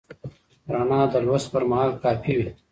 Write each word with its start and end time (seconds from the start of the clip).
رڼا 0.73 1.01
د 1.11 1.13
لوست 1.25 1.47
پر 1.53 1.63
مهال 1.69 1.91
کافي 2.03 2.33
وي. 2.37 2.49